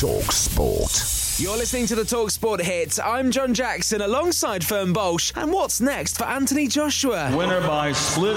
Talk 0.00 0.32
Sport. 0.32 1.38
You're 1.38 1.56
listening 1.56 1.86
to 1.86 1.94
the 1.94 2.04
Talk 2.04 2.30
Sport 2.30 2.60
hits. 2.60 2.98
I'm 2.98 3.30
John 3.30 3.54
Jackson 3.54 4.00
alongside 4.00 4.64
Fern 4.64 4.92
Bolsch. 4.92 5.32
And 5.36 5.52
what's 5.52 5.80
next 5.80 6.18
for 6.18 6.24
Anthony 6.24 6.66
Joshua? 6.66 7.30
Winner 7.36 7.60
by 7.60 7.92
split 7.92 8.36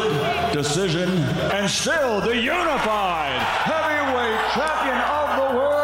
decision 0.54 1.10
and 1.10 1.68
still 1.68 2.22
the 2.22 2.36
unified 2.36 3.40
heavyweight 3.42 4.40
champion 4.54 5.02
of 5.02 5.52
the 5.52 5.58
world, 5.58 5.77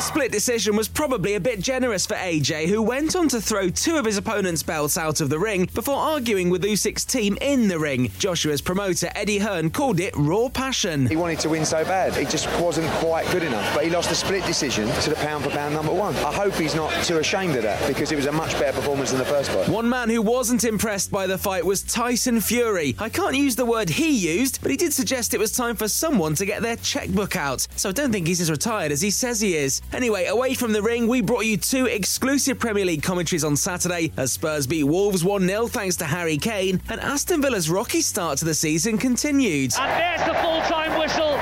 A 0.00 0.02
split 0.02 0.32
decision 0.32 0.76
was 0.76 0.88
probably 0.88 1.34
a 1.34 1.40
bit 1.40 1.60
generous 1.60 2.06
for 2.06 2.14
AJ, 2.14 2.68
who 2.68 2.80
went 2.80 3.14
on 3.14 3.28
to 3.28 3.38
throw 3.38 3.68
two 3.68 3.96
of 3.96 4.06
his 4.06 4.16
opponent's 4.16 4.62
belts 4.62 4.96
out 4.96 5.20
of 5.20 5.28
the 5.28 5.38
ring 5.38 5.68
before 5.74 5.98
arguing 5.98 6.48
with 6.48 6.64
Usyk's 6.64 7.04
team 7.04 7.36
in 7.42 7.68
the 7.68 7.78
ring. 7.78 8.10
Joshua's 8.18 8.62
promoter 8.62 9.10
Eddie 9.14 9.40
Hearn 9.40 9.68
called 9.68 10.00
it 10.00 10.14
raw 10.16 10.48
passion. 10.48 11.06
He 11.06 11.16
wanted 11.16 11.38
to 11.40 11.50
win 11.50 11.66
so 11.66 11.84
bad. 11.84 12.16
He 12.16 12.24
just 12.24 12.46
wasn't 12.58 12.90
quite 12.92 13.30
good 13.30 13.42
enough. 13.42 13.74
But 13.74 13.84
he 13.84 13.90
lost 13.90 14.10
a 14.10 14.14
split 14.14 14.42
decision 14.46 14.88
to 15.02 15.10
the 15.10 15.16
pound 15.16 15.44
for 15.44 15.50
pound 15.50 15.74
number 15.74 15.92
one. 15.92 16.16
I 16.16 16.32
hope 16.32 16.54
he's 16.54 16.74
not 16.74 16.90
too 17.04 17.18
ashamed 17.18 17.56
of 17.56 17.62
that 17.64 17.86
because 17.86 18.10
it 18.10 18.16
was 18.16 18.24
a 18.24 18.32
much 18.32 18.58
better 18.58 18.72
performance 18.72 19.10
than 19.10 19.18
the 19.18 19.26
first 19.26 19.50
fight. 19.50 19.68
One 19.68 19.90
man 19.90 20.08
who 20.08 20.22
wasn't 20.22 20.64
impressed 20.64 21.10
by 21.10 21.26
the 21.26 21.36
fight 21.36 21.66
was 21.66 21.82
Tyson 21.82 22.40
Fury. 22.40 22.96
I 22.98 23.10
can't 23.10 23.36
use 23.36 23.54
the 23.54 23.66
word 23.66 23.90
he 23.90 24.08
used, 24.08 24.62
but 24.62 24.70
he 24.70 24.78
did 24.78 24.94
suggest 24.94 25.34
it 25.34 25.40
was 25.40 25.52
time 25.52 25.76
for 25.76 25.88
someone 25.88 26.34
to 26.36 26.46
get 26.46 26.62
their 26.62 26.76
checkbook 26.76 27.36
out. 27.36 27.66
So 27.76 27.90
I 27.90 27.92
don't 27.92 28.12
think 28.12 28.26
he's 28.26 28.40
as 28.40 28.50
retired 28.50 28.92
as 28.92 29.02
he 29.02 29.10
says 29.10 29.42
he 29.42 29.56
is. 29.58 29.82
Anyway, 29.92 30.26
away 30.26 30.54
from 30.54 30.72
the 30.72 30.80
ring, 30.80 31.08
we 31.08 31.20
brought 31.20 31.44
you 31.44 31.56
two 31.56 31.86
exclusive 31.86 32.58
Premier 32.58 32.84
League 32.84 33.02
commentaries 33.02 33.42
on 33.42 33.56
Saturday 33.56 34.12
as 34.16 34.32
Spurs 34.32 34.66
beat 34.66 34.84
Wolves 34.84 35.24
1 35.24 35.46
0 35.46 35.66
thanks 35.66 35.96
to 35.96 36.04
Harry 36.04 36.36
Kane, 36.36 36.80
and 36.88 37.00
Aston 37.00 37.42
Villa's 37.42 37.68
rocky 37.68 38.00
start 38.00 38.38
to 38.38 38.44
the 38.44 38.54
season 38.54 38.98
continued. 38.98 39.72
And 39.78 39.90
there's 40.00 40.28
the 40.28 40.34
full 40.42 40.60
time 40.62 40.98
whistle, 40.98 41.39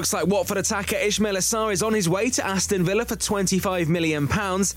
looks 0.00 0.14
like 0.14 0.26
Watford 0.28 0.56
attacker 0.56 0.96
Ismaila 0.96 1.42
Sarr 1.42 1.70
is 1.74 1.82
on 1.82 1.92
his 1.92 2.08
way 2.08 2.30
to 2.30 2.46
Aston 2.46 2.84
Villa 2.84 3.04
for 3.04 3.16
£25 3.16 3.88
million, 3.88 4.26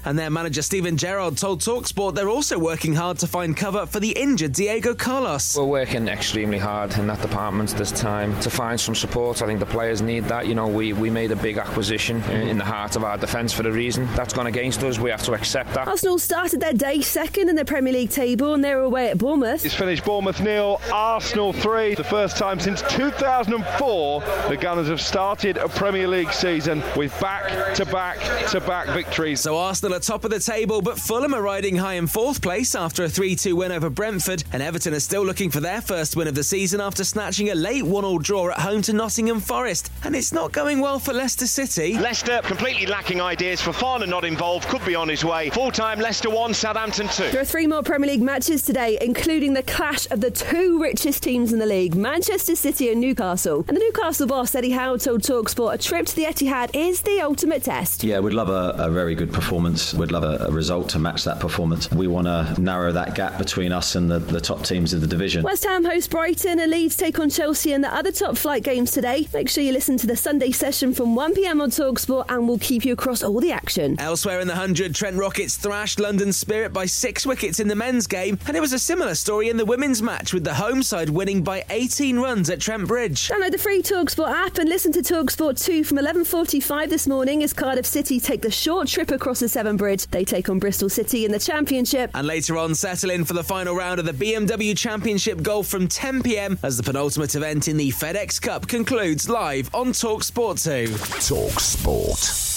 and 0.03 0.19
their 0.19 0.29
manager 0.29 0.61
Steven 0.61 0.97
Gerrard 0.97 1.37
told 1.37 1.61
Talksport 1.61 2.13
they're 2.13 2.27
also 2.27 2.59
working 2.59 2.93
hard 2.93 3.19
to 3.19 3.27
find 3.27 3.55
cover 3.55 3.85
for 3.85 4.01
the 4.01 4.11
injured 4.11 4.51
Diego 4.51 4.93
Carlos. 4.93 5.55
We're 5.55 5.63
working 5.63 6.09
extremely 6.09 6.57
hard 6.57 6.97
in 6.97 7.07
that 7.07 7.21
department 7.21 7.69
this 7.69 7.93
time 7.93 8.37
to 8.41 8.49
find 8.49 8.77
some 8.77 8.95
support. 8.95 9.41
I 9.41 9.45
think 9.45 9.61
the 9.61 9.65
players 9.65 10.01
need 10.01 10.25
that. 10.25 10.45
You 10.45 10.55
know, 10.55 10.67
we, 10.67 10.91
we 10.91 11.09
made 11.09 11.31
a 11.31 11.37
big 11.37 11.57
acquisition 11.57 12.21
in 12.23 12.49
in 12.49 12.57
the 12.57 12.65
heart 12.65 12.97
of 12.97 13.05
our 13.05 13.17
defence 13.17 13.53
for 13.53 13.65
a 13.65 13.71
reason. 13.71 14.05
That's 14.15 14.33
gone 14.33 14.47
against 14.47 14.83
us. 14.83 14.99
We 14.99 15.09
have 15.09 15.23
to 15.23 15.33
accept 15.33 15.73
that. 15.73 15.87
Arsenal 15.87 16.19
started 16.19 16.59
their 16.59 16.73
day 16.73 16.99
second 16.99 17.47
in 17.47 17.55
the 17.55 17.63
Premier 17.63 17.93
League 17.93 18.09
table 18.09 18.53
and 18.53 18.61
they're 18.61 18.81
away 18.81 19.09
at 19.09 19.19
Bournemouth. 19.19 19.63
It's 19.63 19.73
finished 19.73 20.03
Bournemouth 20.03 20.41
nil, 20.41 20.81
Arsenal 20.91 21.53
three. 21.53 21.95
The 21.95 22.03
first 22.03 22.35
time 22.35 22.59
since 22.59 22.81
2004 22.89 24.19
the 24.49 24.57
Gunners 24.57 24.89
have 24.89 24.99
started 25.13 25.57
a 25.57 25.69
Premier 25.69 26.07
League 26.07 26.33
season 26.33 26.81
with 26.97 27.13
back 27.21 27.75
to 27.75 27.85
back 27.85 28.17
to 28.49 28.59
back 28.59 28.87
victories. 28.95 29.41
So 29.41 29.55
Arsenal 29.55 29.95
are 29.95 29.99
top 29.99 30.25
of 30.25 30.31
the 30.31 30.39
table, 30.39 30.81
but 30.81 30.97
Fulham 30.97 31.35
are 31.35 31.41
riding 31.43 31.75
high 31.75 31.93
in 31.93 32.07
fourth 32.07 32.41
place 32.41 32.73
after 32.73 33.03
a 33.03 33.07
3-2 33.07 33.53
win 33.53 33.71
over 33.71 33.91
Brentford, 33.91 34.43
and 34.51 34.63
Everton 34.63 34.91
are 34.95 34.99
still 34.99 35.23
looking 35.23 35.51
for 35.51 35.59
their 35.59 35.81
first 35.81 36.15
win 36.15 36.27
of 36.27 36.33
the 36.33 36.43
season 36.43 36.81
after 36.81 37.03
snatching 37.03 37.51
a 37.51 37.53
late 37.53 37.83
1-all 37.83 38.17
draw 38.17 38.49
at 38.49 38.57
home 38.57 38.81
to 38.81 38.91
Nottingham 38.91 39.39
Forest. 39.39 39.91
And 40.03 40.15
it's 40.15 40.33
not 40.33 40.51
going 40.51 40.79
well 40.79 40.97
for 40.97 41.13
Leicester 41.13 41.45
City. 41.45 41.95
Leicester 41.95 42.41
completely 42.43 42.87
lacking 42.87 43.21
ideas. 43.21 43.61
For 43.61 43.69
Fofana 43.69 44.09
not 44.09 44.25
involved, 44.25 44.67
could 44.67 44.83
be 44.83 44.95
on 44.95 45.07
his 45.07 45.23
way. 45.23 45.51
Full 45.51 45.69
time 45.69 45.99
Leicester 45.99 46.31
1, 46.31 46.55
Southampton 46.55 47.07
2. 47.07 47.29
There 47.29 47.41
are 47.41 47.45
three 47.45 47.67
more 47.67 47.83
Premier 47.83 48.09
League 48.09 48.23
matches 48.23 48.63
today, 48.63 48.97
including 48.99 49.53
the 49.53 49.61
clash 49.61 50.09
of 50.09 50.21
the 50.21 50.31
two 50.31 50.81
richest 50.81 51.21
teams 51.21 51.53
in 51.53 51.59
the 51.59 51.67
league, 51.67 51.93
Manchester 51.93 52.55
City 52.55 52.91
and 52.91 52.99
Newcastle. 52.99 53.63
And 53.67 53.77
the 53.77 53.81
Newcastle 53.81 54.25
boss, 54.25 54.55
Eddie 54.55 54.71
Howe, 54.71 54.92
told 54.97 55.21
Talksport 55.21 55.73
a 55.73 55.77
trip 55.77 56.05
to 56.05 56.15
the 56.15 56.23
Etihad 56.23 56.71
is 56.73 57.01
the 57.01 57.21
ultimate 57.21 57.63
test. 57.63 58.03
Yeah, 58.03 58.19
we'd 58.19 58.33
love 58.33 58.49
a, 58.49 58.75
a 58.77 58.89
very 58.89 59.15
good 59.15 59.31
performance. 59.31 59.93
We'd 59.93 60.11
love 60.11 60.23
a, 60.23 60.45
a 60.47 60.51
result 60.51 60.89
to 60.89 60.99
match 60.99 61.23
that 61.23 61.39
performance. 61.39 61.89
We 61.91 62.07
want 62.07 62.27
to 62.27 62.55
narrow 62.61 62.91
that 62.91 63.15
gap 63.15 63.37
between 63.37 63.71
us 63.71 63.95
and 63.95 64.09
the, 64.09 64.19
the 64.19 64.41
top 64.41 64.63
teams 64.63 64.93
of 64.93 65.01
the 65.01 65.07
division. 65.07 65.43
West 65.43 65.63
Ham 65.63 65.85
host 65.85 66.09
Brighton 66.09 66.59
and 66.59 66.71
Leeds 66.71 66.95
take 66.95 67.19
on 67.19 67.29
Chelsea 67.29 67.73
and 67.73 67.83
the 67.83 67.93
other 67.93 68.11
top 68.11 68.37
flight 68.37 68.63
games 68.63 68.91
today. 68.91 69.27
Make 69.33 69.49
sure 69.49 69.63
you 69.63 69.71
listen 69.71 69.97
to 69.97 70.07
the 70.07 70.15
Sunday 70.17 70.51
session 70.51 70.93
from 70.93 71.15
1pm 71.15 71.61
on 71.61 71.69
Talksport 71.69 72.25
and 72.29 72.47
we'll 72.47 72.59
keep 72.59 72.85
you 72.85 72.93
across 72.93 73.23
all 73.23 73.39
the 73.39 73.51
action. 73.51 73.99
Elsewhere 73.99 74.39
in 74.39 74.47
the 74.47 74.53
100, 74.53 74.93
Trent 74.93 75.17
Rockets 75.17 75.57
thrashed 75.57 75.99
London 75.99 76.33
Spirit 76.33 76.73
by 76.73 76.85
six 76.85 77.25
wickets 77.25 77.59
in 77.59 77.67
the 77.67 77.75
men's 77.75 78.07
game, 78.07 78.37
and 78.47 78.57
it 78.57 78.59
was 78.59 78.73
a 78.73 78.79
similar 78.79 79.15
story 79.15 79.49
in 79.49 79.57
the 79.57 79.65
women's 79.65 80.01
match 80.01 80.33
with 80.33 80.43
the 80.43 80.53
home 80.53 80.83
side 80.83 81.09
winning 81.09 81.41
by 81.43 81.63
18 81.69 82.19
runs 82.19 82.49
at 82.49 82.59
Trent 82.59 82.87
Bridge. 82.87 83.29
Download 83.29 83.51
the 83.51 83.57
free 83.57 83.81
Talksport 83.81 84.29
app 84.29 84.57
and 84.57 84.67
listen 84.67 84.82
to 84.91 85.01
Talksport 85.01 85.63
2 85.63 85.83
from 85.85 85.97
11.45 85.97 86.89
this 86.89 87.07
morning 87.07 87.41
as 87.41 87.53
Cardiff 87.53 87.85
City 87.85 88.19
take 88.19 88.41
the 88.41 88.51
short 88.51 88.87
trip 88.87 89.11
across 89.11 89.39
the 89.39 89.47
Severn 89.47 89.77
Bridge. 89.77 90.07
They 90.07 90.25
take 90.25 90.49
on 90.49 90.59
Bristol 90.59 90.89
City 90.89 91.23
in 91.23 91.31
the 91.31 91.39
Championship. 91.39 92.11
And 92.13 92.27
later 92.27 92.57
on, 92.57 92.75
settle 92.75 93.11
in 93.11 93.23
for 93.23 93.33
the 93.33 93.43
final 93.43 93.75
round 93.75 93.99
of 93.99 94.05
the 94.05 94.13
BMW 94.13 94.77
Championship 94.77 95.41
Golf 95.41 95.67
from 95.67 95.87
10pm 95.87 96.57
as 96.63 96.75
the 96.75 96.83
penultimate 96.83 97.35
event 97.35 97.67
in 97.67 97.77
the 97.77 97.91
FedEx 97.91 98.41
Cup 98.41 98.67
concludes 98.67 99.29
live 99.29 99.69
on 99.73 99.93
Talksport 99.93 100.61
2. 100.61 100.93
Talk 101.27 101.59
Sport. 101.59 102.52